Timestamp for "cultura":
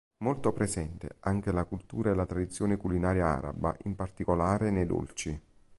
1.65-2.09